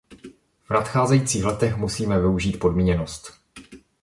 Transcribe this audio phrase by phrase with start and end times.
[0.63, 3.33] V nadcházejících letech musíme využít podmíněnost.